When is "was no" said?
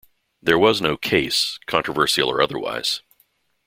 0.57-0.97